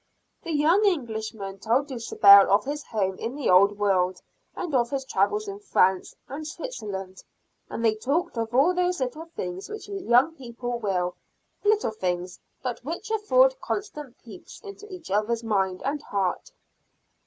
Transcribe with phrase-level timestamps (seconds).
[0.41, 4.19] The young Englishman told Dulcibel of his home in the old world,
[4.55, 7.23] and of his travels in France and Switzerland.
[7.69, 11.17] And they talked of all those little things which young people will
[11.63, 16.51] little things, but which afford constant peeps into each other's mind and heart.